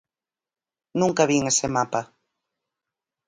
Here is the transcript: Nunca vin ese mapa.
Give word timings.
Nunca 0.99 1.27
vin 1.31 1.43
ese 1.51 1.67
mapa. 1.75 2.01